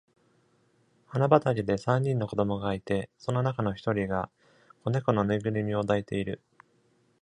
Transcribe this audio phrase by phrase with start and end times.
[1.05, 4.31] 花畑で三人の子供がいて、その中のひとりが
[4.83, 6.41] 子猫のぬいぐるみを抱いている。